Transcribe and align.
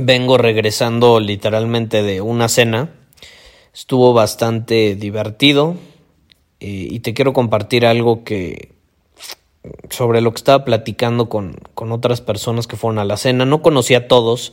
Vengo 0.00 0.38
regresando 0.38 1.18
literalmente 1.18 2.02
de 2.02 2.20
una 2.20 2.48
cena. 2.48 2.90
Estuvo 3.74 4.12
bastante 4.12 4.94
divertido. 4.94 5.76
Eh, 6.60 6.88
y 6.90 7.00
te 7.00 7.14
quiero 7.14 7.32
compartir 7.32 7.84
algo 7.84 8.24
que 8.24 8.72
sobre 9.90 10.20
lo 10.20 10.32
que 10.32 10.38
estaba 10.38 10.64
platicando 10.64 11.28
con, 11.28 11.56
con 11.74 11.92
otras 11.92 12.20
personas 12.20 12.66
que 12.66 12.76
fueron 12.76 12.98
a 12.98 13.04
la 13.04 13.16
cena. 13.16 13.44
No 13.44 13.60
conocí 13.60 13.94
a 13.94 14.08
todos 14.08 14.52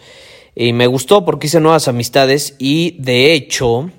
y 0.56 0.74
me 0.74 0.88
gustó 0.88 1.26
porque 1.26 1.48
hice 1.48 1.60
nuevas 1.60 1.88
amistades 1.88 2.56
y 2.58 2.96
de 3.00 3.34
hecho 3.34 3.92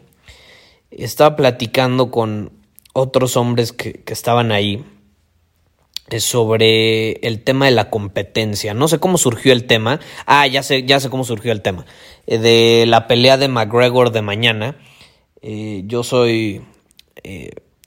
estaba 0.91 1.37
platicando 1.37 2.11
con 2.11 2.51
otros 2.93 3.37
hombres 3.37 3.73
que, 3.73 4.03
estaban 4.07 4.53
ahí 4.53 4.85
sobre 6.19 7.13
el 7.27 7.43
tema 7.43 7.67
de 7.67 7.73
la 7.73 7.91
competencia. 7.91 8.75
No 8.75 8.89
sé 8.89 8.99
cómo 8.99 9.19
surgió 9.19 9.53
el 9.53 9.67
tema. 9.67 10.01
Ah, 10.27 10.47
ya 10.47 10.63
sé, 10.63 10.85
ya 10.85 11.01
sé 11.01 11.11
cómo 11.11 11.25
surgió 11.25 11.53
el 11.53 11.63
tema. 11.63 11.85
Eh, 12.27 12.39
de 12.39 12.87
la 12.87 13.07
pelea 13.07 13.37
de 13.37 13.49
McGregor 13.49 14.13
de 14.13 14.23
mañana. 14.23 14.77
Eh, 15.43 15.83
yo 15.87 16.03
soy 16.03 16.63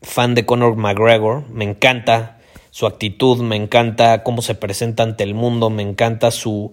fan 0.02 0.36
de 0.36 0.46
Conor 0.46 0.76
McGregor. 0.76 1.50
Me 1.50 1.66
encanta 1.66 2.40
su 2.72 2.86
actitud, 2.86 3.42
me 3.42 3.56
encanta 3.56 4.24
cómo 4.24 4.42
se 4.42 4.56
presenta 4.56 5.04
ante 5.04 5.24
el 5.24 5.34
mundo, 5.34 5.70
me 5.70 5.84
encanta 5.84 6.32
su 6.32 6.72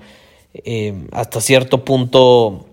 eh, 0.64 0.94
hasta 1.12 1.40
cierto 1.40 1.84
punto 1.84 2.66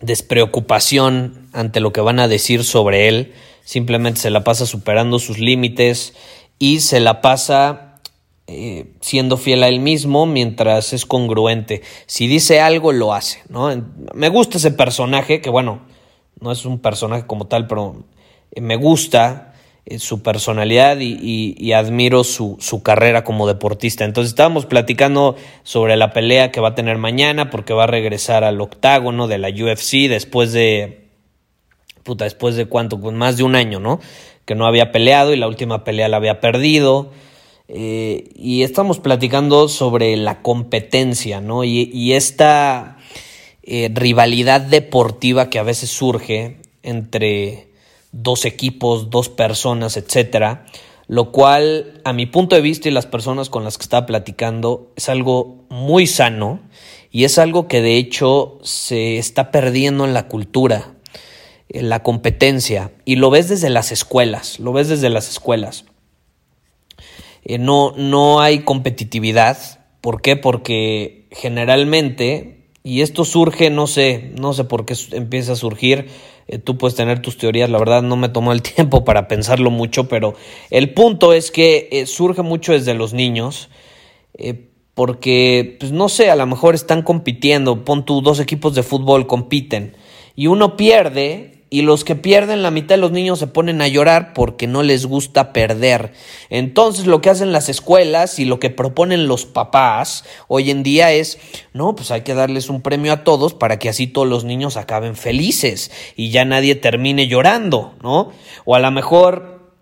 despreocupación 0.00 1.48
ante 1.52 1.80
lo 1.80 1.92
que 1.92 2.00
van 2.00 2.20
a 2.20 2.28
decir 2.28 2.64
sobre 2.64 3.08
él, 3.08 3.32
simplemente 3.64 4.20
se 4.20 4.30
la 4.30 4.44
pasa 4.44 4.66
superando 4.66 5.18
sus 5.18 5.38
límites 5.38 6.14
y 6.58 6.80
se 6.80 7.00
la 7.00 7.20
pasa 7.20 8.00
eh, 8.46 8.92
siendo 9.00 9.36
fiel 9.36 9.64
a 9.64 9.68
él 9.68 9.80
mismo 9.80 10.24
mientras 10.26 10.92
es 10.92 11.04
congruente. 11.04 11.82
Si 12.06 12.28
dice 12.28 12.60
algo, 12.60 12.92
lo 12.92 13.12
hace, 13.12 13.42
¿no? 13.48 13.70
Me 14.14 14.28
gusta 14.28 14.58
ese 14.58 14.70
personaje, 14.70 15.40
que 15.40 15.50
bueno, 15.50 15.80
no 16.40 16.52
es 16.52 16.64
un 16.64 16.78
personaje 16.78 17.26
como 17.26 17.46
tal, 17.46 17.66
pero 17.66 18.04
me 18.54 18.76
gusta 18.76 19.54
eh, 19.84 19.98
su 19.98 20.22
personalidad 20.22 20.98
y, 21.00 21.72
admiro 21.72 22.24
su, 22.24 22.58
carrera 22.82 23.24
como 23.24 23.46
deportista. 23.46 24.04
Entonces 24.04 24.30
estábamos 24.30 24.66
platicando 24.66 25.36
sobre 25.62 25.96
la 25.96 26.12
pelea 26.12 26.50
que 26.52 26.60
va 26.60 26.68
a 26.68 26.74
tener 26.74 26.98
mañana 26.98 27.50
porque 27.50 27.72
va 27.72 27.84
a 27.84 27.88
regresar 27.88 28.44
al 28.44 28.60
octágono 28.60 29.28
de 29.28 29.38
la 29.38 29.48
UFC 29.48 30.08
después 30.08 30.52
de... 30.52 31.06
Puta, 32.02 32.24
después 32.24 32.54
de 32.54 32.66
cuánto, 32.66 33.00
pues 33.00 33.16
más 33.16 33.36
de 33.36 33.42
un 33.42 33.56
año, 33.56 33.80
¿no? 33.80 33.98
Que 34.46 34.54
no 34.54 34.66
había 34.66 34.92
peleado 34.92 35.34
y 35.34 35.36
la 35.36 35.46
última 35.46 35.84
pelea 35.84 36.08
la 36.08 36.16
había 36.16 36.40
perdido. 36.40 37.10
Eh, 37.68 38.30
y 38.34 38.62
estamos 38.62 39.00
platicando 39.00 39.68
sobre 39.68 40.16
la 40.16 40.40
competencia, 40.40 41.40
¿no? 41.40 41.64
Y, 41.64 42.12
esta 42.12 42.96
eh, 43.62 43.90
rivalidad 43.92 44.60
deportiva 44.60 45.50
que 45.50 45.58
a 45.58 45.64
veces 45.64 45.90
surge 45.90 46.56
entre 46.82 47.66
dos 48.12 48.44
equipos, 48.44 49.10
dos 49.10 49.28
personas, 49.28 49.96
etcétera, 49.96 50.64
lo 51.08 51.32
cual 51.32 52.00
a 52.04 52.12
mi 52.12 52.26
punto 52.26 52.56
de 52.56 52.62
vista 52.62 52.88
y 52.88 52.92
las 52.92 53.06
personas 53.06 53.50
con 53.50 53.64
las 53.64 53.78
que 53.78 53.82
estaba 53.82 54.06
platicando 54.06 54.92
es 54.96 55.08
algo 55.08 55.66
muy 55.68 56.06
sano 56.06 56.60
y 57.10 57.24
es 57.24 57.38
algo 57.38 57.68
que 57.68 57.82
de 57.82 57.96
hecho 57.96 58.58
se 58.62 59.18
está 59.18 59.50
perdiendo 59.50 60.04
en 60.04 60.14
la 60.14 60.28
cultura, 60.28 60.94
la 61.68 62.02
competencia 62.02 62.92
y 63.04 63.16
lo 63.16 63.30
ves 63.30 63.48
desde 63.48 63.70
las 63.70 63.92
escuelas, 63.92 64.60
lo 64.60 64.72
ves 64.72 64.88
desde 64.88 65.10
las 65.10 65.28
escuelas. 65.28 65.84
Eh, 67.44 67.58
no, 67.58 67.92
no 67.96 68.40
hay 68.40 68.60
competitividad, 68.60 69.58
¿por 70.00 70.20
qué? 70.22 70.36
Porque 70.36 71.28
generalmente, 71.30 72.68
y 72.82 73.02
esto 73.02 73.24
surge, 73.24 73.70
no 73.70 73.86
sé, 73.86 74.32
no 74.38 74.52
sé 74.52 74.64
por 74.64 74.84
qué 74.84 74.94
empieza 75.12 75.52
a 75.52 75.56
surgir, 75.56 76.08
eh, 76.48 76.58
tú 76.58 76.78
puedes 76.78 76.94
tener 76.94 77.20
tus 77.20 77.38
teorías, 77.38 77.70
la 77.70 77.78
verdad 77.78 78.02
no 78.02 78.16
me 78.16 78.28
tomó 78.28 78.52
el 78.52 78.62
tiempo 78.74 79.04
para 79.04 79.28
pensarlo 79.28 79.70
mucho, 79.70 80.08
pero 80.08 80.34
el 80.70 80.94
punto 80.94 81.32
es 81.32 81.50
que 81.50 81.88
eh, 81.90 82.06
surge 82.06 82.42
mucho 82.42 82.72
desde 82.72 82.94
los 82.94 83.12
niños, 83.12 83.68
eh, 84.34 84.70
porque, 84.94 85.76
pues 85.78 85.92
no 85.92 86.08
sé, 86.08 86.30
a 86.30 86.36
lo 86.36 86.46
mejor 86.46 86.74
están 86.74 87.02
compitiendo, 87.02 87.84
pon 87.84 88.06
tú, 88.06 88.22
dos 88.22 88.40
equipos 88.40 88.74
de 88.74 88.82
fútbol 88.82 89.26
compiten 89.26 89.94
y 90.34 90.46
uno 90.46 90.76
pierde 90.76 91.55
y 91.68 91.82
los 91.82 92.04
que 92.04 92.14
pierden 92.14 92.62
la 92.62 92.70
mitad 92.70 92.94
de 92.94 93.00
los 93.00 93.10
niños 93.10 93.40
se 93.40 93.48
ponen 93.48 93.82
a 93.82 93.88
llorar 93.88 94.34
porque 94.34 94.66
no 94.66 94.82
les 94.82 95.04
gusta 95.04 95.52
perder. 95.52 96.12
Entonces 96.48 97.06
lo 97.06 97.20
que 97.20 97.30
hacen 97.30 97.50
las 97.50 97.68
escuelas 97.68 98.38
y 98.38 98.44
lo 98.44 98.60
que 98.60 98.70
proponen 98.70 99.26
los 99.26 99.46
papás 99.46 100.24
hoy 100.46 100.70
en 100.70 100.84
día 100.84 101.12
es, 101.12 101.38
no, 101.72 101.96
pues 101.96 102.10
hay 102.12 102.20
que 102.22 102.34
darles 102.34 102.70
un 102.70 102.82
premio 102.82 103.12
a 103.12 103.24
todos 103.24 103.52
para 103.54 103.78
que 103.78 103.88
así 103.88 104.06
todos 104.06 104.28
los 104.28 104.44
niños 104.44 104.76
acaben 104.76 105.16
felices 105.16 105.90
y 106.14 106.30
ya 106.30 106.44
nadie 106.44 106.76
termine 106.76 107.26
llorando, 107.26 107.94
¿no? 108.00 108.30
O 108.64 108.76
a 108.76 108.78
lo 108.78 108.90
mejor 108.92 109.72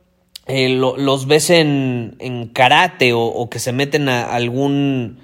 eh, 0.46 0.70
los 0.70 1.26
ves 1.26 1.50
en, 1.50 2.16
en 2.18 2.48
karate 2.48 3.12
o, 3.12 3.20
o, 3.20 3.50
que 3.50 3.58
se 3.58 3.72
meten 3.72 4.08
a 4.08 4.24
algún 4.34 5.18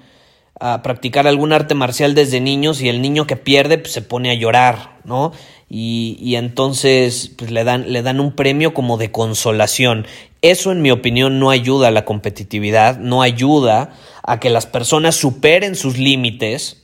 a 0.59 0.83
practicar 0.83 1.25
algún 1.25 1.53
arte 1.53 1.73
marcial 1.73 2.13
desde 2.13 2.39
niños 2.39 2.81
y 2.81 2.89
el 2.89 3.01
niño 3.01 3.25
que 3.25 3.35
pierde 3.35 3.79
pues, 3.79 3.93
se 3.93 4.03
pone 4.03 4.29
a 4.29 4.35
llorar, 4.35 4.99
¿no? 5.03 5.31
Y, 5.73 6.35
entonces 6.35 7.31
pues, 7.37 7.49
le, 7.49 7.63
dan, 7.63 7.93
le 7.93 8.01
dan 8.01 8.19
un 8.19 8.35
premio 8.35 8.73
como 8.73 8.97
de 8.97 9.09
consolación. 9.09 10.05
Eso 10.41 10.73
en 10.73 10.81
mi 10.81 10.91
opinión 10.91 11.39
no 11.39 11.49
ayuda 11.49 11.87
a 11.87 11.91
la 11.91 12.03
competitividad, 12.03 12.97
no 12.97 13.21
ayuda 13.21 13.93
a 14.21 14.37
que 14.41 14.49
las 14.49 14.65
personas 14.65 15.15
superen 15.15 15.77
sus 15.77 15.97
límites. 15.97 16.83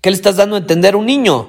¿Qué 0.00 0.10
le 0.10 0.14
estás 0.14 0.36
dando 0.36 0.54
a 0.54 0.60
entender 0.60 0.94
a 0.94 0.96
un 0.96 1.06
niño? 1.06 1.48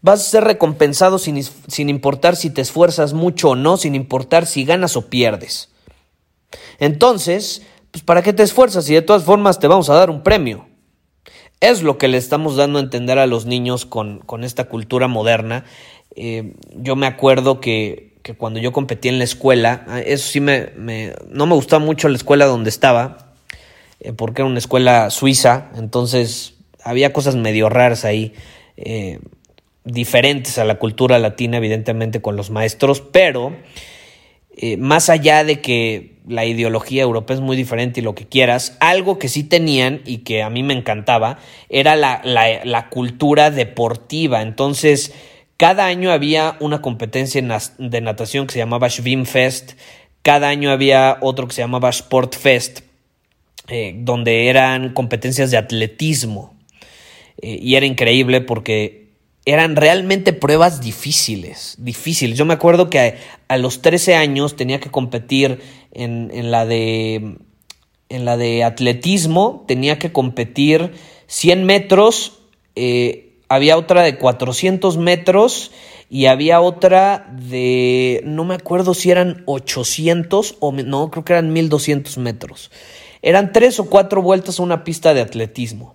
Vas 0.00 0.20
a 0.20 0.30
ser 0.30 0.44
recompensado 0.44 1.18
sin, 1.18 1.42
sin 1.42 1.90
importar 1.90 2.36
si 2.36 2.48
te 2.48 2.62
esfuerzas 2.62 3.12
mucho 3.12 3.50
o 3.50 3.54
no, 3.54 3.76
sin 3.76 3.94
importar 3.94 4.46
si 4.46 4.64
ganas 4.64 4.96
o 4.96 5.10
pierdes. 5.10 5.68
Entonces, 6.78 7.60
pues 7.90 8.02
¿para 8.02 8.22
qué 8.22 8.32
te 8.32 8.42
esfuerzas 8.42 8.86
si 8.86 8.94
de 8.94 9.02
todas 9.02 9.24
formas 9.24 9.58
te 9.58 9.68
vamos 9.68 9.90
a 9.90 9.94
dar 9.94 10.08
un 10.08 10.22
premio? 10.22 10.66
Es 11.64 11.82
lo 11.82 11.96
que 11.96 12.08
le 12.08 12.18
estamos 12.18 12.56
dando 12.56 12.78
a 12.78 12.82
entender 12.82 13.18
a 13.18 13.26
los 13.26 13.46
niños 13.46 13.86
con, 13.86 14.20
esta 14.42 14.64
cultura 14.64 15.08
moderna. 15.08 15.64
Eh, 16.14 16.52
yo 16.76 16.94
me 16.94 17.06
acuerdo 17.06 17.58
que, 17.58 18.12
cuando 18.36 18.60
yo 18.60 18.70
competí 18.70 19.08
en 19.08 19.16
la 19.16 19.24
escuela, 19.24 19.82
ah, 19.88 20.00
eso 20.00 20.28
sí 20.28 20.40
me, 20.40 20.72
no 21.30 21.46
me 21.46 21.54
gustaba 21.54 21.82
mucho 21.82 22.10
la 22.10 22.16
escuela 22.16 22.44
donde 22.44 22.68
estaba, 22.68 23.32
eh, 24.00 24.12
porque 24.12 24.42
era 24.42 24.46
una 24.46 24.58
escuela 24.58 25.08
suiza, 25.08 25.70
entonces 25.74 26.52
había 26.82 27.14
cosas 27.14 27.34
medio 27.34 27.70
raras 27.70 28.04
ahí, 28.04 28.34
eh, 28.76 29.20
diferentes 29.84 30.58
a 30.58 30.66
la 30.66 30.78
cultura 30.78 31.18
latina, 31.18 31.56
evidentemente, 31.56 32.20
con 32.20 32.36
los 32.36 32.50
maestros, 32.50 33.00
pero 33.00 33.56
más 34.78 35.10
allá 35.10 35.44
de 35.44 35.60
que 35.60 36.14
la 36.26 36.44
ideología 36.46 37.02
europea 37.02 37.36
es 37.36 37.42
muy 37.42 37.56
diferente 37.56 38.00
y 38.00 38.02
lo 38.02 38.14
que 38.14 38.26
quieras, 38.26 38.76
algo 38.80 39.18
que 39.18 39.28
sí 39.28 39.44
tenían 39.44 40.00
y 40.06 40.18
que 40.18 40.42
a 40.42 40.50
mí 40.50 40.62
me 40.62 40.74
encantaba 40.74 41.38
era 41.68 41.96
la, 41.96 42.88
cultura 42.90 43.50
deportiva. 43.50 44.42
Entonces, 44.42 45.14
cada 45.56 45.86
año 45.86 46.10
había 46.10 46.56
una 46.60 46.80
competencia 46.80 47.42
de 47.78 48.00
natación 48.00 48.46
que 48.46 48.54
se 48.54 48.58
llamaba 48.58 48.88
Schwimmfest, 48.88 49.72
cada 50.22 50.48
año 50.48 50.70
había 50.70 51.18
otro 51.20 51.46
que 51.46 51.54
se 51.54 51.60
llamaba 51.60 51.92
Sportfest, 51.92 52.80
eh, 53.68 53.94
donde 53.98 54.48
eran 54.48 54.94
competencias 54.94 55.50
de 55.50 55.58
atletismo. 55.58 56.54
eh, 57.42 57.58
y 57.60 57.74
era 57.74 57.84
increíble 57.84 58.40
porque 58.40 59.03
eran 59.46 59.76
realmente 59.76 60.32
pruebas 60.32 60.80
difíciles, 60.80 61.76
difíciles. 61.78 62.38
Yo 62.38 62.44
me 62.44 62.54
acuerdo 62.54 62.88
que 62.88 63.16
a, 63.48 63.56
los 63.58 63.82
13 63.82 64.14
años 64.14 64.56
tenía 64.56 64.80
que 64.80 64.90
competir 64.90 65.60
en, 65.92 66.30
en, 66.32 66.50
la 66.50 66.64
de 66.64 67.36
en 68.08 68.24
la 68.24 68.36
de 68.36 68.64
atletismo, 68.64 69.64
tenía 69.66 69.98
que 69.98 70.12
competir 70.12 70.92
100 71.26 71.64
metros, 71.64 72.40
eh, 72.76 73.38
había 73.48 73.76
otra 73.76 74.02
de 74.02 74.16
400 74.16 74.96
metros 74.98 75.72
y 76.08 76.26
había 76.26 76.60
otra 76.60 77.26
de, 77.32 78.22
no 78.24 78.44
me 78.44 78.54
acuerdo 78.54 78.94
si 78.94 79.10
eran 79.10 79.42
800 79.46 80.56
o 80.60 80.72
no, 80.72 81.10
creo 81.10 81.24
que 81.24 81.32
eran 81.32 81.52
1200 81.52 82.18
metros. 82.18 82.70
Eran 83.22 83.52
tres 83.52 83.80
o 83.80 83.88
cuatro 83.88 84.22
vueltas 84.22 84.60
a 84.60 84.62
una 84.62 84.84
pista 84.84 85.14
de 85.14 85.22
atletismo. 85.22 85.94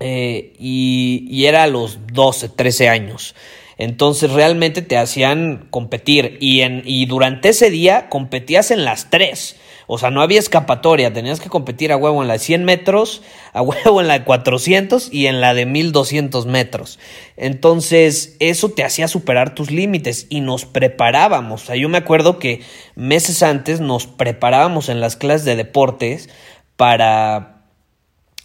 Eh, 0.00 0.54
y, 0.58 1.44
era 1.44 1.64
a 1.64 1.66
los 1.66 1.98
12, 2.12 2.48
13 2.50 2.88
años. 2.88 3.34
Entonces 3.76 4.30
realmente 4.30 4.82
te 4.82 4.96
hacían 4.96 5.66
competir 5.70 6.38
y, 6.40 6.60
en, 6.60 6.82
y 6.84 7.06
durante 7.06 7.48
ese 7.48 7.70
día 7.70 8.08
competías 8.08 8.70
en 8.70 8.84
las 8.84 9.10
tres. 9.10 9.56
O 9.86 9.98
sea, 9.98 10.10
no 10.10 10.22
había 10.22 10.38
escapatoria, 10.38 11.12
tenías 11.12 11.40
que 11.40 11.50
competir 11.50 11.92
a 11.92 11.96
huevo 11.96 12.22
en 12.22 12.28
la 12.28 12.34
de 12.34 12.38
100 12.38 12.64
metros, 12.64 13.22
a 13.52 13.62
huevo 13.62 14.00
en 14.00 14.08
la 14.08 14.20
de 14.20 14.24
400 14.24 15.12
y 15.12 15.26
en 15.26 15.40
la 15.40 15.54
de 15.54 15.66
1200 15.66 16.46
metros. 16.46 16.98
Entonces, 17.36 18.36
eso 18.40 18.70
te 18.70 18.84
hacía 18.84 19.08
superar 19.08 19.54
tus 19.54 19.70
límites 19.70 20.26
y 20.30 20.40
nos 20.40 20.64
preparábamos. 20.64 21.64
O 21.64 21.66
sea, 21.66 21.76
yo 21.76 21.88
me 21.88 21.98
acuerdo 21.98 22.38
que 22.38 22.62
meses 22.94 23.42
antes 23.42 23.80
nos 23.80 24.06
preparábamos 24.06 24.88
en 24.88 25.00
las 25.00 25.16
clases 25.16 25.44
de 25.44 25.56
deportes 25.56 26.30
para, 26.76 27.53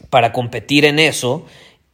para 0.10 0.31
competir 0.34 0.86
en 0.86 1.00
eso 1.00 1.46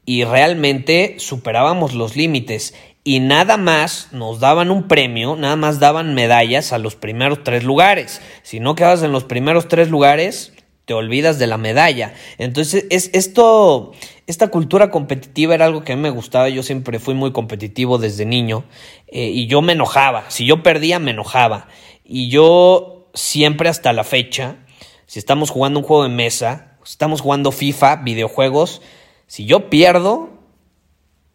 y 0.06 0.24
realmente 0.24 1.16
superábamos 1.18 1.94
los 1.94 2.16
límites 2.16 2.74
y 3.04 3.20
nada 3.20 3.58
más 3.58 4.10
nos 4.12 4.40
daban 4.40 4.72
un 4.72 4.88
premio, 4.88 5.36
nada 5.36 5.56
más 5.56 5.80
daban 5.80 6.16
medallas 6.16 6.74
a 6.74 6.80
los 6.80 6.96
primeros 6.96 7.44
tres 7.44 7.64
lugares. 7.64 8.20
Si 8.42 8.60
no 8.60 8.74
quedabas 8.74 9.04
en 9.04 9.12
los 9.12 9.24
primeros 9.24 9.68
tres 9.68 9.90
lugares, 9.90 10.54
te 10.86 10.94
olvidas 10.94 11.38
de 11.38 11.48
la 11.48 11.58
medalla. 11.58 12.14
Entonces, 12.40 12.86
es 12.90 13.12
esto, 13.14 13.92
esta 14.26 14.48
cultura 14.48 14.90
competitiva 14.90 15.54
era 15.54 15.66
algo 15.66 15.84
que 15.84 15.94
a 15.94 15.96
mí 15.96 16.02
me 16.02 16.10
gustaba. 16.10 16.50
Yo 16.50 16.64
siempre 16.64 16.98
fui 17.00 17.14
muy 17.14 17.32
competitivo 17.32 18.00
desde 18.00 18.26
niño 18.26 18.64
eh, 19.08 19.26
y 19.28 19.46
yo 19.48 19.62
me 19.62 19.74
enojaba. 19.74 20.30
Si 20.30 20.46
yo 20.46 20.64
perdía, 20.64 20.98
me 20.98 21.12
enojaba. 21.12 21.68
Y 22.04 22.30
yo 22.30 23.10
siempre 23.14 23.70
hasta 23.70 23.94
la 23.94 24.04
fecha, 24.04 24.58
si 25.06 25.20
estamos 25.20 25.50
jugando 25.50 25.80
un 25.80 25.86
juego 25.86 26.04
de 26.04 26.10
mesa, 26.10 26.75
estamos 26.86 27.22
jugando 27.22 27.52
FIFA, 27.52 27.98
videojuegos, 27.98 28.82
si 29.28 29.46
yo 29.46 29.70
pierdo, 29.70 30.30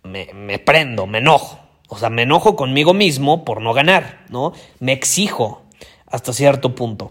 me, 0.02 0.58
prendo, 0.58 1.06
me 1.06 1.19
enojo. 1.19 1.58
O 1.88 1.99
sea, 1.99 2.08
me 2.08 2.23
enojo 2.23 2.56
conmigo 2.56 2.94
mismo 2.94 3.44
por 3.44 3.61
no 3.61 3.73
ganar, 3.73 4.25
¿no? 4.29 4.52
Me 4.79 4.93
exijo 4.93 5.62
hasta 6.06 6.32
cierto 6.32 6.75
punto. 6.75 7.11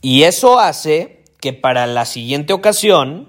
Y 0.00 0.22
eso 0.22 0.60
hace 0.60 1.24
que 1.40 1.52
para 1.52 1.86
la 1.86 2.04
siguiente 2.04 2.52
ocasión 2.52 3.28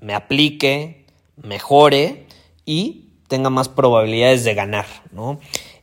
me 0.00 0.14
aplique, 0.14 1.06
mejore 1.36 2.26
y 2.66 3.08
tenga 3.28 3.50
más 3.50 3.68
probabilidades 3.68 4.44
de 4.44 4.54
ganar, 4.54 4.86
¿no? 5.10 5.40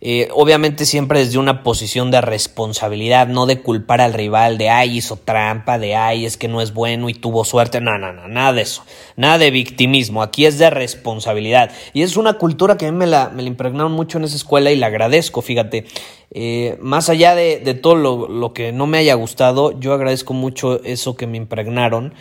Eh, 0.07 0.29
obviamente 0.33 0.85
siempre 0.85 1.17
desde 1.17 1.39
una 1.39 1.63
posición 1.63 2.11
de 2.11 2.21
responsabilidad, 2.21 3.27
no 3.27 3.47
de 3.47 3.63
culpar 3.63 4.01
al 4.01 4.13
rival, 4.13 4.59
de 4.59 4.69
ay, 4.69 4.97
hizo 4.97 5.17
trampa, 5.17 5.79
de 5.79 5.95
ay, 5.95 6.27
es 6.27 6.37
que 6.37 6.47
no 6.47 6.61
es 6.61 6.75
bueno 6.75 7.09
y 7.09 7.15
tuvo 7.15 7.43
suerte. 7.43 7.81
No, 7.81 7.97
no, 7.97 8.13
no, 8.13 8.27
nada 8.27 8.53
de 8.53 8.61
eso. 8.61 8.83
Nada 9.15 9.39
de 9.39 9.49
victimismo. 9.49 10.21
Aquí 10.21 10.45
es 10.45 10.59
de 10.59 10.69
responsabilidad. 10.69 11.71
Y 11.93 12.03
es 12.03 12.17
una 12.17 12.33
cultura 12.33 12.77
que 12.77 12.85
a 12.85 12.91
mí 12.91 12.97
me 12.99 13.07
la, 13.07 13.29
me 13.29 13.41
impregnaron 13.41 13.93
mucho 13.93 14.19
en 14.19 14.25
esa 14.25 14.35
escuela 14.35 14.69
y 14.69 14.75
la 14.75 14.87
agradezco, 14.87 15.41
fíjate. 15.41 15.85
Eh, 16.29 16.77
más 16.79 17.09
allá 17.09 17.33
de, 17.33 17.57
de 17.57 17.73
todo 17.73 17.95
lo, 17.95 18.27
lo, 18.27 18.53
que 18.53 18.71
no 18.71 18.85
me 18.85 18.99
haya 18.99 19.15
gustado, 19.15 19.71
yo 19.79 19.91
agradezco 19.91 20.35
mucho 20.35 20.83
eso 20.83 21.15
que 21.15 21.25
me 21.25 21.37
impregnaron. 21.37 22.13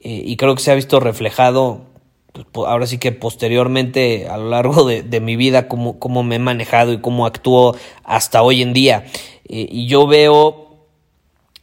Eh, 0.00 0.22
y 0.24 0.36
creo 0.36 0.54
que 0.54 0.62
se 0.62 0.70
ha 0.70 0.74
visto 0.74 1.00
reflejado 1.00 1.86
pues, 2.52 2.68
ahora 2.68 2.86
sí 2.86 2.98
que 2.98 3.12
posteriormente 3.12 4.28
a 4.28 4.36
lo 4.36 4.50
largo 4.50 4.84
de, 4.84 5.20
mi 5.20 5.36
vida 5.36 5.68
cómo, 5.68 6.22
me 6.22 6.36
he 6.36 6.38
manejado 6.38 6.92
y 6.92 7.00
cómo 7.00 7.26
actúo 7.26 7.76
hasta 8.04 8.42
hoy 8.42 8.62
en 8.62 8.72
día. 8.72 9.04
Eh, 9.48 9.66
y 9.70 9.86
yo 9.86 10.06
veo 10.06 10.86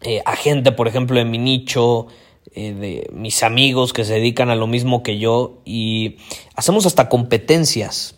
eh, 0.02 0.22
a 0.26 0.36
gente, 0.36 0.72
por 0.72 0.88
ejemplo, 0.88 1.20
en 1.20 1.32
mi 1.32 1.38
nicho, 1.38 2.08
eh, 2.54 2.74
de 2.74 3.10
mis 3.12 3.44
amigos 3.44 3.92
que 3.92 4.06
se 4.06 4.14
dedican 4.14 4.50
a 4.50 4.56
lo 4.56 4.66
mismo 4.66 5.04
que 5.04 5.18
yo 5.18 5.62
y 5.66 6.18
hacemos 6.56 6.86
hasta 6.86 7.10
competencias. 7.10 8.16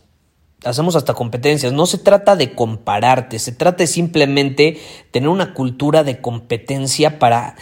Hacemos 0.63 0.95
hasta 0.95 1.13
competencias. 1.13 1.74
No 1.74 1.86
se 1.86 1.98
trata 1.98 2.36
de 2.36 2.53
compararte, 2.53 3.39
se 3.39 3.51
trata 3.51 3.83
de 3.83 3.88
simplemente 3.88 4.77
tener 5.12 5.30
una 5.30 5.53
cultura 5.53 6.03
de 6.03 6.19
competencia 6.19 7.19
para 7.19 7.56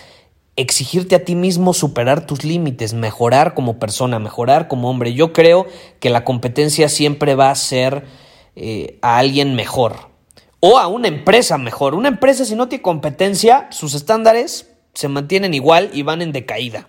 exigirte 0.55 1.15
a 1.15 1.25
ti 1.25 1.35
mismo 1.35 1.73
superar 1.73 2.25
tus 2.25 2.43
límites, 2.43 2.93
mejorar 2.93 3.53
como 3.53 3.77
persona, 3.79 4.19
mejorar 4.19 4.67
como 4.67 4.89
hombre. 4.89 5.13
Yo 5.13 5.33
creo 5.33 5.67
que 5.99 6.09
la 6.09 6.23
competencia 6.23 6.89
siempre 6.89 7.35
va 7.35 7.51
a 7.51 7.55
ser 7.55 8.05
eh, 8.55 8.97
a 9.01 9.17
alguien 9.17 9.55
mejor 9.55 10.09
o 10.59 10.77
a 10.77 10.87
una 10.87 11.07
empresa 11.07 11.57
mejor. 11.57 11.93
Una 11.93 12.07
empresa 12.07 12.45
si 12.45 12.55
no 12.55 12.67
tiene 12.67 12.81
competencia, 12.81 13.67
sus 13.71 13.93
estándares 13.93 14.71
se 14.93 15.07
mantienen 15.09 15.53
igual 15.53 15.89
y 15.93 16.03
van 16.03 16.21
en 16.21 16.31
decaída. 16.31 16.87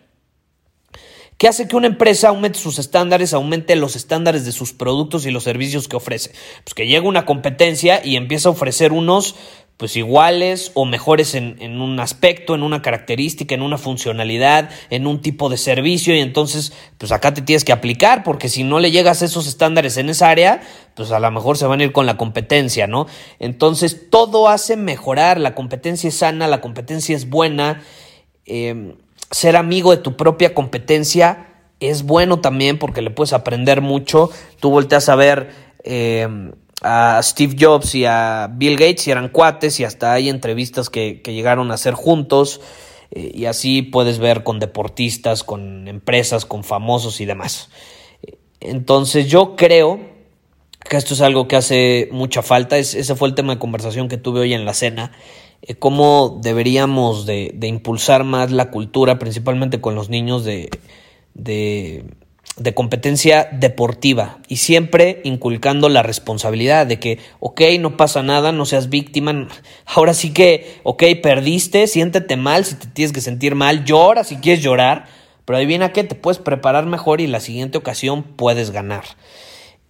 ¿Qué 1.39 1.49
hace 1.49 1.69
que 1.69 1.77
una 1.77 1.89
empresa 1.89 2.29
aumente 2.29 2.59
sus 2.59 2.79
estándares, 2.79 3.35
aumente 3.35 3.77
los 3.77 3.95
estándares 3.95 4.47
de 4.47 4.53
sus 4.53 4.73
productos 4.73 5.27
y 5.27 5.31
los 5.31 5.43
servicios 5.43 5.87
que 5.87 5.97
ofrece? 5.97 6.33
Pues 6.65 6.73
que 6.73 6.87
llega 6.87 7.07
una 7.07 7.27
competencia 7.27 8.01
y 8.03 8.17
empieza 8.17 8.49
a 8.49 8.53
ofrecer 8.53 8.93
unos 8.93 9.35
pues 9.77 9.95
iguales 9.97 10.71
o 10.75 10.87
mejores 10.87 11.35
en, 11.35 11.57
en, 11.61 11.83
un 11.83 12.01
aspecto, 12.01 12.55
en 12.55 12.63
una 12.63 12.81
característica, 12.81 13.55
en 13.55 13.61
una 13.61 13.77
funcionalidad, 13.77 14.71
en 14.89 15.07
un 15.07 15.21
tipo 15.21 15.51
de 15.51 15.59
servicio 15.59 16.15
y 16.15 16.21
entonces 16.21 16.73
pues 16.97 17.13
acá 17.13 17.35
te 17.35 17.43
tienes 17.43 17.65
que 17.65 17.73
aplicar 17.73 18.25
porque 18.25 18.49
si 18.49 18.65
no 18.65 18.79
le 18.79 18.91
llegas 18.91 19.21
a 19.21 19.27
esos 19.27 19.47
estándares 19.47 19.99
en 19.99 20.09
esa 20.09 20.31
área, 20.31 20.63
pues 20.95 21.13
a 21.13 21.21
lo 21.21 21.31
mejor 21.31 21.59
se 21.59 21.67
van 21.67 21.81
a 21.81 21.85
ir 21.85 21.93
con 21.93 22.07
la 22.07 22.17
competencia, 22.17 22.87
¿no? 22.87 23.07
Entonces 23.39 24.09
todo 24.09 24.49
hace 24.49 24.77
mejorar, 24.77 25.39
la 25.39 25.55
competencia 25.55 26.09
es 26.09 26.17
sana, 26.17 26.49
la 26.49 26.63
competencia 26.63 27.15
es 27.15 27.29
buena, 27.29 27.83
em, 28.47 28.95
ser 29.31 29.57
amigo 29.57 29.91
de 29.91 29.99
tu 29.99 30.17
propia 30.17 30.55
competencia 30.55 31.49
es 31.81 32.05
bueno 32.05 32.41
también 32.41 32.79
porque 32.79 33.03
le 33.03 33.11
puedes 33.11 33.35
aprender 33.35 33.83
mucho, 33.83 34.31
tú 34.59 34.71
volteas 34.71 35.11
a 35.11 35.17
ver... 35.17 35.51
Eh, 35.85 36.27
a 36.83 37.21
Steve 37.23 37.57
Jobs 37.59 37.95
y 37.95 38.05
a 38.05 38.51
Bill 38.53 38.77
Gates 38.77 39.07
y 39.07 39.11
eran 39.11 39.29
cuates 39.29 39.81
y 39.81 39.85
hasta 39.85 40.13
hay 40.13 40.29
entrevistas 40.29 40.91
que, 40.91 41.23
llegaron 41.25 41.71
a 41.71 41.75
hacer 41.75 41.95
juntos 41.95 42.61
eh, 43.11 43.33
y 43.35 43.47
así 43.47 43.83
puedes 43.83 44.19
ver 44.19 44.43
con 44.43 44.59
deportistas, 44.59 45.43
con 45.43 45.89
empresas, 45.89 46.45
con 46.45 46.65
famosos 46.65 47.21
y 47.21 47.25
demás. 47.25 47.71
Entonces 48.61 49.29
yo 49.29 49.57
creo 49.57 50.01
que 50.89 50.97
esto 50.97 51.15
es 51.15 51.21
algo 51.21 51.49
que 51.49 51.57
hace 51.57 52.09
mucha 52.13 52.43
falta, 52.43 52.79
ese 52.79 53.15
fue 53.17 53.29
el 53.29 53.35
tema 53.35 53.55
de 53.55 53.59
conversación 53.59 54.09
que 54.09 54.19
tuve 54.19 54.41
hoy 54.41 54.55
en 54.55 54.65
la 54.65 54.75
cena, 54.75 55.13
eh, 55.63 55.75
cómo 55.75 56.39
deberíamos 56.43 57.27
de, 57.27 57.51
de, 57.55 57.67
impulsar 57.67 58.25
más 58.25 58.53
la 58.53 58.71
cultura, 58.71 59.19
principalmente 59.19 59.81
con 59.81 59.95
los 59.95 60.11
niños 60.11 60.45
de, 60.45 60.71
de 61.35 62.05
de 62.57 62.73
competencia 62.73 63.49
deportiva 63.53 64.39
y 64.49 64.57
siempre 64.57 65.21
inculcando 65.25 65.91
la 65.91 66.03
responsabilidad 66.03 66.87
de 66.87 66.99
que, 66.99 67.19
ok, 67.39 67.61
no 67.79 67.99
pasa 67.99 68.23
nada, 68.23 68.51
no 68.51 68.65
seas 68.65 68.89
víctima, 68.89 69.49
ahora 69.85 70.15
sí 70.15 70.33
que, 70.33 70.79
ok, 70.83 71.03
perdiste, 71.23 71.87
siéntete 71.87 72.37
mal 72.37 72.65
si 72.65 72.77
te 72.77 72.87
tienes 72.87 73.13
que 73.13 73.21
sentir 73.21 73.55
mal, 73.55 73.85
llora 73.85 74.25
si 74.25 74.37
quieres 74.37 74.63
llorar, 74.63 75.05
pero 75.45 75.59
adivina 75.59 75.93
que 75.93 76.05
te 76.05 76.15
puedes 76.15 76.39
preparar 76.39 76.87
mejor 76.87 77.21
y 77.21 77.27
la 77.27 77.41
siguiente 77.41 77.77
ocasión 77.77 78.23
puedes 78.23 78.71
ganar. 78.71 79.05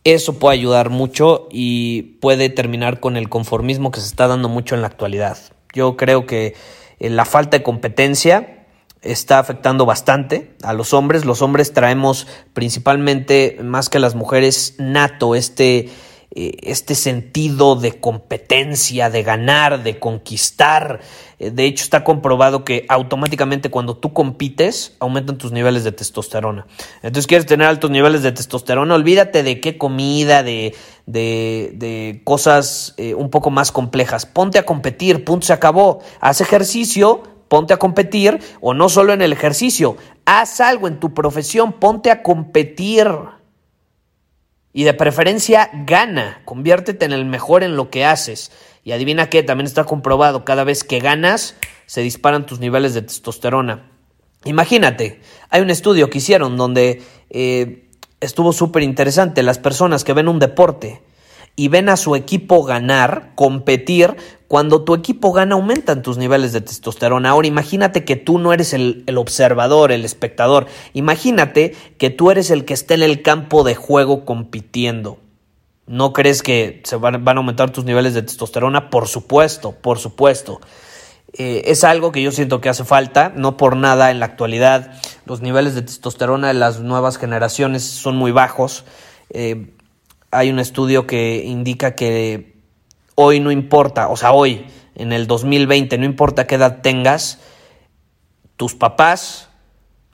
Eso 0.03 0.39
puede 0.39 0.59
ayudar 0.59 0.91
mucho 0.91 1.49
y 1.51 2.03
puede 2.21 2.49
terminar 2.49 3.01
con 3.01 3.17
el 3.17 3.29
conformismo 3.29 3.91
que 3.91 4.01
se 4.01 4.07
está 4.07 4.27
dando 4.27 4.49
mucho 4.49 4.75
en 4.75 4.81
la 4.81 4.87
actualidad. 4.89 5.39
Yo 5.73 5.97
creo 5.97 6.27
que 6.27 6.55
eh, 6.99 7.11
la 7.11 7.25
falta 7.25 7.59
de 7.59 7.63
competencia 7.63 8.56
está 9.03 9.39
afectando 9.39 9.87
bastante 9.87 10.55
a 10.63 10.73
los 10.73 10.93
hombres. 10.93 11.25
Los 11.25 11.43
hombres 11.43 11.73
traemos 11.73 12.27
principalmente, 12.53 13.59
más 13.63 13.89
que 13.89 13.99
las 13.99 14.15
mujeres, 14.15 14.75
nato 14.79 15.35
este, 15.35 15.91
eh, 16.35 16.57
este 16.63 16.95
sentido 16.95 17.77
de 17.77 18.01
competencia, 18.01 19.11
de 19.11 19.23
ganar, 19.23 19.83
de 19.83 19.99
conquistar. 19.99 21.01
Eh, 21.39 21.51
de 21.51 21.67
hecho, 21.67 21.85
está 21.85 22.05
comprobado 22.05 22.65
que 22.65 22.85
automáticamente 22.89 23.71
cuando 23.71 23.97
tú 23.97 24.13
compites, 24.13 24.97
aumentan 24.99 25.39
tus 25.39 25.53
niveles 25.53 25.85
de 25.85 25.93
testosterona. 25.93 26.67
Entonces, 26.97 27.27
quieres 27.27 27.47
tener 27.47 27.67
altos 27.67 27.91
niveles 27.91 28.23
de 28.23 28.33
testosterona, 28.33 28.95
olvídate 28.95 29.43
de 29.43 29.61
qué 29.61 29.79
comida, 29.79 30.43
de, 30.43 30.75
de, 31.07 31.71
de 31.75 32.23
cosas 32.25 32.95
eh, 32.97 33.15
un 33.15 33.31
poco 33.31 33.51
más 33.51 33.71
complejas. 33.73 34.27
Ponte 34.27 34.59
a 34.59 34.65
competir, 34.65 35.25
punto, 35.25 35.47
se 35.47 35.53
acabó. 35.53 36.01
Haz 36.21 36.41
ejercicio 36.41 37.36
ponte 37.49 37.75
a 37.75 37.79
competir 37.79 38.41
o 38.61 38.75
no 38.75 38.89
solo 38.89 39.13
en 39.13 39.23
el 39.23 39.33
ejercicio, 39.33 39.97
haz 40.25 40.61
algo 40.61 40.89
en 40.89 41.01
tu 41.01 41.15
profesión, 41.15 41.73
ponte 41.73 42.11
a 42.11 42.23
competir. 42.23 43.09
Y 44.73 44.85
de 44.85 44.93
preferencia 44.93 45.71
gana, 45.87 46.43
conviértete 46.45 47.07
en 47.07 47.13
el 47.13 47.25
mejor 47.25 47.63
en 47.63 47.77
lo 47.77 47.89
que 47.89 48.05
haces. 48.05 48.53
Y 48.85 48.93
adivina 48.93 49.31
qué, 49.31 49.43
también 49.43 49.67
está 49.67 49.85
comprobado, 49.85 50.45
cada 50.45 50.65
vez 50.65 50.85
que 50.85 51.01
ganas 51.01 51.57
se 51.87 52.03
disparan 52.03 52.47
tus 52.47 52.61
niveles 52.61 52.93
de 52.93 53.03
testosterona. 53.03 53.91
Imagínate, 54.45 55.21
hay 55.49 55.63
un 55.63 55.71
estudio 55.71 56.11
que 56.11 56.19
hicieron 56.19 56.57
donde 56.57 57.03
eh, 57.31 57.89
estuvo 58.21 58.53
súper 58.53 58.83
interesante, 58.83 59.43
las 59.43 59.59
personas 59.59 60.05
que 60.05 60.13
ven 60.13 60.29
un 60.29 60.39
deporte 60.39 61.03
y 61.57 61.69
ven 61.69 61.89
a 61.89 61.97
su 61.97 62.15
equipo 62.15 62.63
ganar, 62.63 63.33
competir, 63.35 64.17
cuando 64.47 64.85
tu 64.85 64.95
equipo 64.95 65.33
gana 65.33 65.55
aumentan 65.55 66.03
tus 66.03 66.19
niveles 66.19 66.53
de 66.53 66.61
testosterona. 66.61 67.31
Ahora 67.31 67.49
imagínate 67.49 68.05
que 68.05 68.15
tú 68.15 68.39
no 68.39 68.53
eres 68.53 68.75
el, 68.75 69.05
observador, 69.17 69.91
el 69.91 70.05
espectador. 70.05 70.67
Imagínate 70.93 71.75
que 71.99 72.11
tú 72.11 72.31
eres 72.31 72.51
el 72.51 72.65
que 72.65 72.75
está 72.75 72.95
en 72.95 73.03
el 73.03 73.23
campo 73.23 73.65
de 73.65 73.75
juego 73.75 74.25
compitiendo. 74.25 75.19
¿No 75.87 76.13
crees 76.13 76.43
que 76.43 76.83
se 76.85 76.97
van, 76.97 77.25
van 77.25 77.39
a 77.39 77.41
aumentar 77.41 77.71
tus 77.71 77.85
niveles 77.85 78.15
de 78.15 78.23
testosterona? 78.23 78.91
Por 78.91 79.09
supuesto, 79.09 79.73
por 79.73 79.99
supuesto. 79.99 80.61
Eh, 81.33 81.63
es 81.67 81.83
algo 81.83 82.13
que 82.13 82.23
yo 82.23 82.31
siento 82.31 82.61
que 82.61 82.69
hace 82.69 82.85
falta, 82.85 83.33
no 83.35 83.57
por 83.57 83.77
nada 83.77 84.11
en 84.11 84.21
la 84.21 84.27
actualidad 84.27 84.93
los 85.27 85.43
niveles 85.43 85.75
de 85.75 85.83
testosterona 85.83 86.49
de 86.49 86.55
las 86.55 86.81
nuevas 86.81 87.19
generaciones 87.19 87.83
son 87.83 88.17
muy 88.17 88.31
bajos. 88.31 88.85
Eh, 89.31 89.75
hay 90.37 90.51
un 90.51 90.59
estudio 90.59 91.07
que 91.07 91.45
indica 91.45 91.95
que 91.95 92.57
hoy 93.15 93.41
no 93.41 93.51
importa, 93.51 94.09
o 94.09 94.17
sea, 94.17 94.33
hoy, 94.33 94.67
en 94.95 95.13
el 95.13 95.27
2020, 95.27 95.97
no 95.99 96.05
importa 96.05 96.47
qué 96.47 96.57
edad 96.57 96.83
tengas, 96.83 97.41
tus 98.57 98.75
papás 98.75 99.49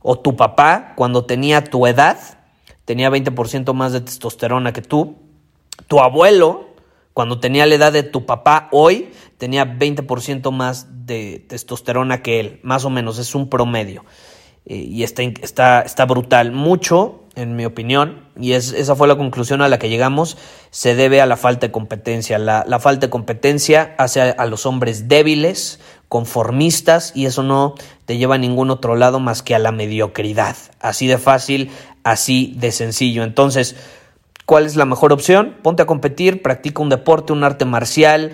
o 0.00 0.18
tu 0.18 0.36
papá, 0.36 0.94
cuando 0.96 1.24
tenía 1.24 1.64
tu 1.64 1.86
edad, 1.86 2.18
tenía 2.84 3.10
20% 3.10 3.72
más 3.74 3.92
de 3.92 4.00
testosterona 4.00 4.72
que 4.72 4.82
tú. 4.82 5.16
Tu 5.88 6.00
abuelo, 6.00 6.68
cuando 7.14 7.40
tenía 7.40 7.66
la 7.66 7.74
edad 7.74 7.92
de 7.92 8.02
tu 8.02 8.26
papá, 8.26 8.68
hoy 8.72 9.10
tenía 9.38 9.64
20% 9.78 10.50
más 10.50 11.06
de 11.06 11.44
testosterona 11.48 12.22
que 12.22 12.40
él, 12.40 12.60
más 12.62 12.84
o 12.84 12.90
menos, 12.90 13.18
es 13.18 13.34
un 13.34 13.48
promedio. 13.48 14.04
Eh, 14.66 14.76
y 14.76 15.02
está, 15.02 15.22
está, 15.22 15.82
está 15.82 16.04
brutal. 16.04 16.52
Mucho 16.52 17.21
en 17.34 17.56
mi 17.56 17.64
opinión, 17.64 18.26
y 18.38 18.52
es, 18.52 18.72
esa 18.72 18.94
fue 18.94 19.08
la 19.08 19.16
conclusión 19.16 19.62
a 19.62 19.68
la 19.68 19.78
que 19.78 19.88
llegamos, 19.88 20.36
se 20.70 20.94
debe 20.94 21.20
a 21.20 21.26
la 21.26 21.36
falta 21.36 21.66
de 21.66 21.72
competencia. 21.72 22.38
La, 22.38 22.64
la 22.66 22.78
falta 22.78 23.06
de 23.06 23.10
competencia 23.10 23.94
hace 23.96 24.20
a, 24.20 24.30
a, 24.30 24.46
los 24.46 24.66
hombres 24.66 25.08
débiles, 25.08 25.80
conformistas, 26.08 27.12
y 27.14 27.24
eso 27.24 27.42
no 27.42 27.74
te 28.04 28.18
lleva 28.18 28.34
a 28.34 28.38
ningún 28.38 28.70
otro 28.70 28.96
lado 28.96 29.18
más 29.18 29.42
que 29.42 29.54
a 29.54 29.58
la 29.58 29.72
mediocridad. 29.72 30.56
Así 30.80 31.06
de 31.06 31.16
fácil, 31.16 31.70
así 32.04 32.54
de 32.58 32.70
sencillo. 32.70 33.22
Entonces, 33.22 33.76
¿cuál 34.44 34.66
es 34.66 34.76
la 34.76 34.84
mejor 34.84 35.12
opción? 35.12 35.56
Ponte 35.62 35.82
a 35.82 35.86
competir, 35.86 36.42
practica 36.42 36.82
un 36.82 36.90
deporte, 36.90 37.32
un 37.32 37.44
arte 37.44 37.64
marcial, 37.64 38.32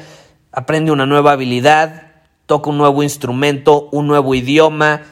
aprende 0.50 0.90
una 0.90 1.07
nueva 1.07 1.33
habilidad, 1.33 2.09
toca 2.47 2.71
un 2.71 2.78
nuevo 2.78 3.05
instrumento, 3.05 3.88
un 3.93 4.09
nuevo 4.09 4.35
idioma, 4.35 5.02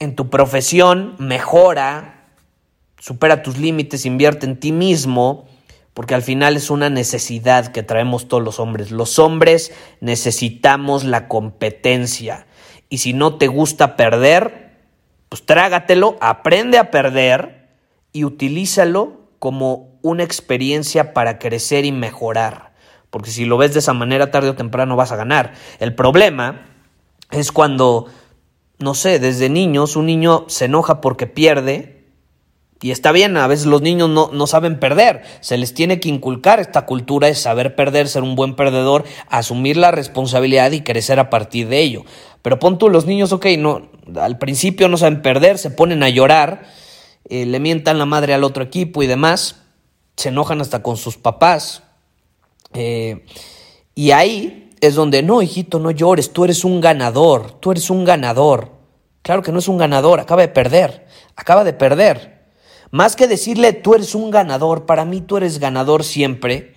en 0.00 0.16
tu 0.16 0.30
profesión, 0.30 1.14
mejora, 1.18 2.13
supera 3.04 3.42
tus 3.42 3.58
límites, 3.58 4.06
invierte 4.06 4.46
en 4.46 4.58
ti 4.58 4.72
mismo, 4.72 5.44
porque 5.92 6.14
al 6.14 6.22
final 6.22 6.56
es 6.56 6.70
una 6.70 6.88
necesidad 6.88 7.66
que 7.66 7.82
traemos 7.82 8.28
todos 8.28 8.42
los 8.42 8.58
hombres. 8.58 8.90
Los 8.90 9.18
hombres 9.18 9.72
necesitamos 10.00 11.04
la 11.04 11.28
competencia. 11.28 12.46
Y 12.88 12.98
si 12.98 13.12
no 13.12 13.36
te 13.36 13.46
gusta 13.46 13.96
perder, 13.96 14.80
pues 15.28 15.44
trágatelo, 15.44 16.16
aprende 16.22 16.78
a 16.78 16.90
perder 16.90 17.68
y 18.14 18.24
utilízalo 18.24 19.28
como 19.38 19.98
una 20.00 20.22
experiencia 20.22 21.12
para 21.12 21.38
crecer 21.38 21.84
y 21.84 21.92
mejorar. 21.92 22.72
Porque 23.10 23.30
si 23.30 23.44
lo 23.44 23.58
ves 23.58 23.74
de 23.74 23.80
esa 23.80 23.92
manera, 23.92 24.30
tarde 24.30 24.48
o 24.48 24.54
temprano 24.54 24.96
vas 24.96 25.12
a 25.12 25.16
ganar. 25.16 25.52
El 25.78 25.94
problema 25.94 26.68
es 27.30 27.52
cuando, 27.52 28.06
no 28.78 28.94
sé, 28.94 29.18
desde 29.18 29.50
niños 29.50 29.94
un 29.94 30.06
niño 30.06 30.46
se 30.48 30.64
enoja 30.64 31.02
porque 31.02 31.26
pierde 31.26 31.93
y 32.84 32.90
está 32.90 33.12
bien, 33.12 33.34
a 33.38 33.46
veces 33.46 33.64
los 33.64 33.80
niños 33.80 34.10
no, 34.10 34.28
no, 34.30 34.46
saben 34.46 34.78
perder, 34.78 35.22
se 35.40 35.56
les 35.56 35.72
tiene 35.72 36.00
que 36.00 36.10
inculcar 36.10 36.60
esta 36.60 36.84
cultura 36.84 37.28
de 37.28 37.34
saber 37.34 37.74
perder, 37.76 38.08
ser 38.08 38.22
un 38.22 38.36
buen 38.36 38.56
perdedor, 38.56 39.04
asumir 39.30 39.78
la 39.78 39.90
responsabilidad 39.90 40.70
y 40.70 40.82
crecer 40.82 41.18
a 41.18 41.30
partir 41.30 41.68
de 41.68 41.80
ello. 41.80 42.04
Pero 42.42 42.58
pon 42.58 42.76
tú, 42.76 42.90
los 42.90 43.06
niños, 43.06 43.32
ok, 43.32 43.46
no, 43.56 43.88
al 44.20 44.36
principio 44.36 44.90
no 44.90 44.98
saben 44.98 45.22
perder, 45.22 45.56
se 45.56 45.70
ponen 45.70 46.02
a 46.02 46.10
llorar, 46.10 46.66
eh, 47.30 47.46
le 47.46 47.58
mientan 47.58 47.98
la 47.98 48.04
madre 48.04 48.34
al 48.34 48.44
otro 48.44 48.62
equipo 48.62 49.02
y 49.02 49.06
demás, 49.06 49.62
se 50.16 50.28
enojan 50.28 50.60
hasta 50.60 50.82
con 50.82 50.98
sus 50.98 51.16
papás. 51.16 51.84
Eh, 52.74 53.24
y 53.94 54.10
ahí 54.10 54.72
es 54.82 54.94
donde, 54.94 55.22
no, 55.22 55.40
hijito, 55.40 55.78
no 55.78 55.90
llores, 55.90 56.34
tú 56.34 56.44
eres 56.44 56.66
un 56.66 56.82
ganador, 56.82 57.52
tú 57.60 57.72
eres 57.72 57.88
un 57.88 58.04
ganador. 58.04 58.72
Claro 59.22 59.40
que 59.40 59.52
no 59.52 59.58
es 59.58 59.68
un 59.68 59.78
ganador, 59.78 60.20
acaba 60.20 60.42
de 60.42 60.48
perder, 60.48 61.06
acaba 61.34 61.64
de 61.64 61.72
perder. 61.72 62.33
Más 62.94 63.16
que 63.16 63.26
decirle 63.26 63.72
tú 63.72 63.96
eres 63.96 64.14
un 64.14 64.30
ganador, 64.30 64.86
para 64.86 65.04
mí 65.04 65.20
tú 65.20 65.36
eres 65.36 65.58
ganador 65.58 66.04
siempre, 66.04 66.76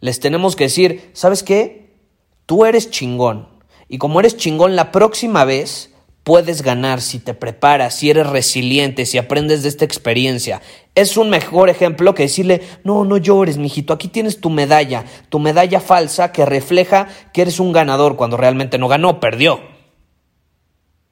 les 0.00 0.18
tenemos 0.18 0.56
que 0.56 0.64
decir, 0.64 1.10
¿sabes 1.12 1.42
qué? 1.42 1.98
Tú 2.46 2.64
eres 2.64 2.88
chingón. 2.88 3.46
Y 3.86 3.98
como 3.98 4.20
eres 4.20 4.38
chingón, 4.38 4.74
la 4.74 4.90
próxima 4.90 5.44
vez 5.44 5.92
puedes 6.24 6.62
ganar 6.62 7.02
si 7.02 7.18
te 7.18 7.34
preparas, 7.34 7.94
si 7.94 8.08
eres 8.08 8.26
resiliente, 8.26 9.04
si 9.04 9.18
aprendes 9.18 9.62
de 9.62 9.68
esta 9.68 9.84
experiencia. 9.84 10.62
Es 10.94 11.18
un 11.18 11.28
mejor 11.28 11.68
ejemplo 11.68 12.14
que 12.14 12.22
decirle, 12.22 12.62
no, 12.82 13.04
no 13.04 13.18
llores, 13.18 13.58
mijito, 13.58 13.92
aquí 13.92 14.08
tienes 14.08 14.40
tu 14.40 14.48
medalla, 14.48 15.04
tu 15.28 15.40
medalla 15.40 15.80
falsa 15.80 16.32
que 16.32 16.46
refleja 16.46 17.06
que 17.34 17.42
eres 17.42 17.60
un 17.60 17.72
ganador 17.72 18.16
cuando 18.16 18.38
realmente 18.38 18.78
no 18.78 18.88
ganó, 18.88 19.20
perdió. 19.20 19.60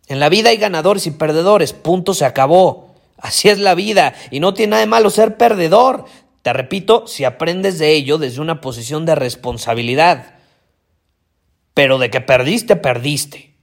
En 0.07 0.21
la 0.21 0.31
vida 0.31 0.49
hay 0.49 0.57
ganadores 0.57 1.07
y 1.07 1.11
perdedores, 1.11 1.75
punto, 1.75 2.15
se 2.15 2.25
acabó. 2.25 2.88
Así 3.19 3.49
es 3.49 3.59
la 3.59 3.75
vida 3.75 4.15
y 4.31 4.41
no 4.41 4.55
tiene 4.55 4.71
nada 4.71 4.81
de 4.81 4.87
malo 4.87 5.11
ser 5.11 5.37
perdedor. 5.37 6.05
Te 6.43 6.53
repito, 6.53 7.07
si 7.07 7.25
aprendes 7.25 7.79
de 7.79 7.93
ello 7.93 8.19
desde 8.19 8.41
una 8.41 8.61
posición 8.61 9.05
de 9.05 9.15
responsabilidad. 9.15 10.37
Pero 11.75 11.99
de 11.99 12.11
que 12.11 12.21
perdiste, 12.21 12.77
perdiste. 12.77 13.55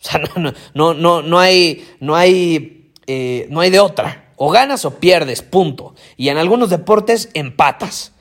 O 0.00 0.08
sea, 0.08 0.20
no, 0.36 0.52
no, 0.74 0.94
no, 0.94 1.22
no 1.22 1.38
hay, 1.38 1.86
no 2.00 2.16
hay, 2.16 2.92
eh, 3.06 3.46
no 3.50 3.60
hay 3.60 3.70
de 3.70 3.80
otra. 3.80 4.32
O 4.36 4.50
ganas 4.50 4.84
o 4.84 4.98
pierdes, 4.98 5.42
punto. 5.42 5.94
Y 6.16 6.30
en 6.30 6.38
algunos 6.38 6.70
deportes 6.70 7.28
empatas. 7.34 8.12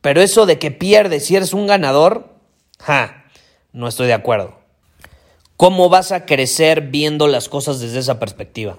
Pero 0.00 0.20
eso 0.20 0.46
de 0.46 0.58
que 0.58 0.70
pierdes 0.70 1.26
si 1.26 1.36
eres 1.36 1.54
un 1.54 1.66
ganador, 1.66 2.36
ja, 2.78 3.24
no 3.72 3.88
estoy 3.88 4.08
de 4.08 4.12
acuerdo. 4.12 4.58
¿Cómo 5.56 5.88
vas 5.88 6.12
a 6.12 6.26
crecer 6.26 6.82
viendo 6.82 7.28
las 7.28 7.48
cosas 7.48 7.80
desde 7.80 8.00
esa 8.00 8.18
perspectiva? 8.18 8.78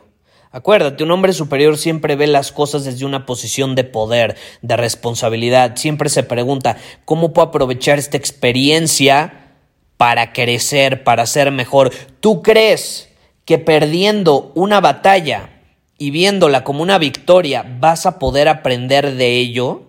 Acuérdate, 0.54 1.04
un 1.04 1.10
hombre 1.10 1.34
superior 1.34 1.80
siempre 1.80 2.16
ve 2.16 2.28
las 2.28 2.52
cosas 2.52 2.86
desde 2.86 3.06
una 3.06 3.26
posición 3.26 3.74
de 3.74 3.84
poder, 3.84 4.38
de 4.62 4.78
responsabilidad. 4.78 5.76
Siempre 5.78 6.10
se 6.10 6.22
pregunta, 6.22 6.78
¿cómo 7.06 7.34
puedo 7.34 7.48
aprovechar 7.48 7.98
esta 7.98 8.18
experiencia 8.18 9.56
para 9.98 10.32
crecer, 10.32 11.04
para 11.04 11.26
ser 11.26 11.50
mejor? 11.50 11.92
¿Tú 12.20 12.44
crees 12.44 13.10
que 13.46 13.58
perdiendo 13.58 14.52
una 14.54 14.80
batalla 14.80 15.50
y 15.98 16.12
viéndola 16.12 16.64
como 16.64 16.84
una 16.84 17.00
victoria 17.00 17.66
vas 17.80 18.06
a 18.06 18.20
poder 18.20 18.48
aprender 18.48 19.16
de 19.16 19.38
ello? 19.38 19.82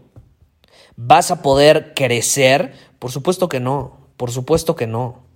¿Vas 0.96 1.30
a 1.30 1.42
poder 1.42 1.92
crecer? 1.94 2.72
Por 2.98 3.12
supuesto 3.12 3.50
que 3.50 3.60
no, 3.60 4.08
por 4.16 4.30
supuesto 4.30 4.76
que 4.76 4.86
no. 4.86 5.26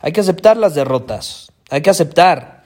Hay 0.00 0.12
que 0.12 0.20
aceptar 0.20 0.58
las 0.58 0.74
derrotas, 0.74 1.52
hay 1.70 1.80
que 1.80 1.88
aceptar 1.88 2.57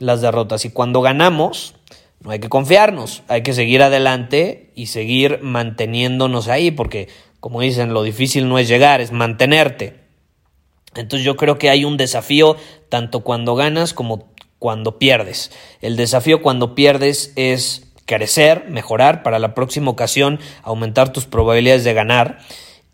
las 0.00 0.20
derrotas. 0.20 0.64
Y 0.64 0.70
cuando 0.70 1.00
ganamos, 1.00 1.76
no 2.20 2.32
hay 2.32 2.40
que 2.40 2.48
confiarnos, 2.48 3.22
hay 3.28 3.42
que 3.42 3.52
seguir 3.52 3.82
adelante 3.82 4.72
y 4.74 4.86
seguir 4.86 5.38
manteniéndonos 5.42 6.48
ahí, 6.48 6.72
porque 6.72 7.08
como 7.38 7.60
dicen, 7.60 7.94
lo 7.94 8.02
difícil 8.02 8.48
no 8.48 8.58
es 8.58 8.66
llegar, 8.66 9.00
es 9.00 9.12
mantenerte. 9.12 10.00
Entonces 10.94 11.24
yo 11.24 11.36
creo 11.36 11.56
que 11.56 11.70
hay 11.70 11.84
un 11.84 11.96
desafío 11.96 12.56
tanto 12.88 13.20
cuando 13.20 13.54
ganas 13.54 13.94
como 13.94 14.28
cuando 14.58 14.98
pierdes. 14.98 15.50
El 15.80 15.96
desafío 15.96 16.42
cuando 16.42 16.74
pierdes 16.74 17.32
es 17.36 17.90
crecer, 18.04 18.66
mejorar 18.68 19.22
para 19.22 19.38
la 19.38 19.54
próxima 19.54 19.90
ocasión, 19.90 20.40
aumentar 20.62 21.12
tus 21.12 21.26
probabilidades 21.26 21.84
de 21.84 21.94
ganar. 21.94 22.38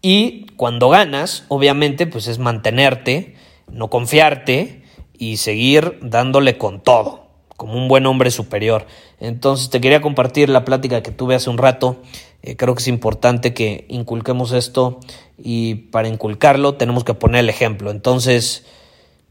Y 0.03 0.47
cuando 0.57 0.91
ganas, 0.91 1.45
obviamente, 1.49 2.07
pues 2.07 2.29
es 2.29 2.39
mantenerte, 2.39 3.35
no 3.69 3.89
confiarte 3.89 4.86
y 5.19 5.39
seguir 5.39 5.99
dándole 6.03 6.59
con 6.59 6.81
todo, 6.81 7.27
como 7.57 7.75
un 7.75 7.89
buen 7.89 8.07
hombre 8.07 8.31
superior. 8.31 8.87
Entonces 9.21 9.71
te 9.71 9.81
quería 9.81 10.01
compartir 10.01 10.49
la 10.49 10.65
plática 10.65 11.03
que 11.03 11.11
tuve 11.11 11.35
hace 11.35 11.51
un 11.51 11.59
rato. 11.59 11.97
Eh, 12.43 12.57
creo 12.57 12.75
que 12.75 12.81
es 12.81 12.89
importante 12.89 13.55
que 13.55 13.87
inculquemos 13.89 14.53
esto 14.53 15.01
y 15.39 15.75
para 15.75 16.09
inculcarlo 16.09 16.75
tenemos 16.75 17.05
que 17.05 17.15
poner 17.15 17.41
el 17.41 17.49
ejemplo. 17.49 17.91
Entonces, 17.91 18.65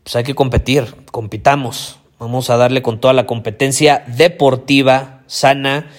pues 0.04 0.16
hay 0.16 0.24
que 0.24 0.36
competir, 0.36 0.96
compitamos. 1.12 2.00
Vamos 2.20 2.50
a 2.50 2.58
darle 2.58 2.82
con 2.82 3.00
toda 3.00 3.14
la 3.14 3.26
competencia 3.26 4.04
deportiva, 4.08 5.24
sana, 5.28 5.90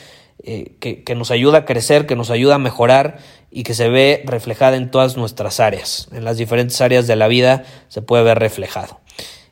eh, 0.42 0.76
que, 0.80 1.02
que, 1.02 1.14
nos 1.14 1.30
ayuda 1.30 1.58
a 1.58 1.64
crecer, 1.64 2.06
que 2.06 2.16
nos 2.16 2.30
ayuda 2.30 2.54
a 2.54 2.58
mejorar 2.58 3.18
y 3.50 3.64
que 3.64 3.74
se 3.74 3.88
ve 3.88 4.22
reflejada 4.24 4.76
en 4.76 4.90
todas 4.90 5.16
nuestras 5.16 5.60
áreas. 5.60 6.08
En 6.12 6.24
las 6.24 6.36
diferentes 6.36 6.80
áreas 6.80 7.06
de 7.06 7.16
la 7.16 7.26
vida 7.26 7.64
se 7.88 8.00
puede 8.02 8.22
ver 8.22 8.38
reflejado. 8.38 9.00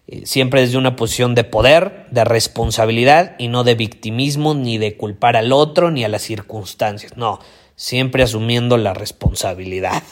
Eh, 0.07 0.27
siempre 0.27 0.61
desde 0.61 0.77
una 0.77 0.97
posición 0.97 1.35
de 1.35 1.45
poder, 1.45 2.07
de 2.11 2.25
responsabilidad 2.25 3.37
y 3.39 3.49
no 3.49 3.65
de 3.65 3.75
victimismo 3.75 4.55
ni 4.55 4.77
de 4.79 4.97
culpar 4.97 5.37
al 5.37 5.53
otro 5.53 5.91
ni 5.91 6.05
a 6.05 6.09
las 6.09 6.23
circunstancias. 6.23 7.17
No, 7.17 7.41
siempre 7.75 8.23
asumiendo 8.23 8.77
la 8.77 8.93
responsabilidad. 8.93 10.03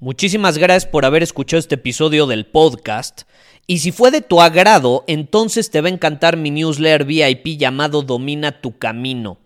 Muchísimas 0.00 0.58
gracias 0.58 0.90
por 0.90 1.04
haber 1.04 1.22
escuchado 1.22 1.60
este 1.60 1.76
episodio 1.76 2.26
del 2.26 2.44
podcast. 2.44 3.22
Y 3.68 3.78
si 3.78 3.92
fue 3.92 4.10
de 4.10 4.20
tu 4.20 4.40
agrado, 4.40 5.04
entonces 5.06 5.70
te 5.70 5.80
va 5.80 5.86
a 5.86 5.92
encantar 5.92 6.36
mi 6.36 6.50
newsletter 6.50 7.04
VIP 7.04 7.56
llamado 7.56 8.02
Domina 8.02 8.60
tu 8.60 8.76
Camino. 8.76 9.38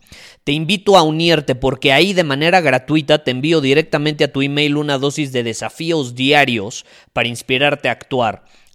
Te 0.44 0.52
invito 0.52 0.96
a 0.96 1.02
unirte 1.02 1.54
porque 1.54 1.92
ahí 1.92 2.14
de 2.14 2.24
manera 2.24 2.62
gratuita 2.62 3.22
te 3.22 3.32
envío 3.32 3.60
directamente 3.60 4.24
a 4.24 4.32
tu 4.32 4.40
email 4.40 4.78
una 4.78 4.96
dosis 4.96 5.32
de 5.32 5.42
desafíos 5.42 6.14
diarios 6.14 6.86
para 7.12 7.28
inspirarte 7.28 7.90
a 7.90 7.92
actuar. 7.92 8.44